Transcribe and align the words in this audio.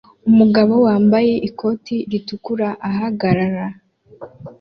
Umugabo 0.29 0.73
wambaye 0.87 1.33
ikoti 1.49 1.95
ritukura 2.11 2.69
ahagarara 2.89 3.65